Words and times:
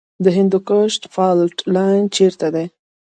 د 0.23 0.25
هندوکش 0.37 0.93
فالټ 1.13 1.55
لاین 1.75 2.03
چیرته 2.15 2.47
دی؟ 2.55 2.65